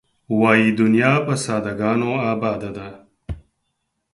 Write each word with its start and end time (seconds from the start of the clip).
وایې 0.39 0.69
دنیا 0.79 1.13
په 1.25 1.33
ساده 1.43 1.73
ګانو 1.79 2.11
آباده 2.33 2.69
ده. 2.77 2.87